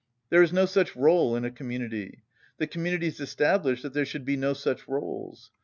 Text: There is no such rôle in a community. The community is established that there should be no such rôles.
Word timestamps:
There 0.31 0.41
is 0.41 0.51
no 0.51 0.65
such 0.65 0.95
rôle 0.95 1.37
in 1.37 1.45
a 1.45 1.51
community. 1.51 2.23
The 2.57 2.65
community 2.65 3.05
is 3.05 3.19
established 3.19 3.83
that 3.83 3.93
there 3.93 4.03
should 4.05 4.25
be 4.25 4.35
no 4.35 4.53
such 4.53 4.87
rôles. 4.87 5.51